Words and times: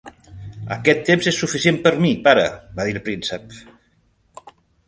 "Aquest 0.75 1.03
temps 1.09 1.29
és 1.33 1.37
suficient 1.43 1.77
per 1.85 1.93
mi, 2.05 2.13
pare", 2.29 2.47
va 2.81 2.89
dir 2.89 2.97
el 2.99 3.05
príncep. 3.11 3.61